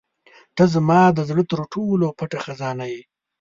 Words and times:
•ته 0.55 0.63
زما 0.73 1.01
د 1.17 1.19
زړه 1.29 1.43
تر 1.51 1.59
ټولو 1.73 2.07
پټه 2.17 2.39
خزانه 2.45 2.85
یې. 2.91 3.01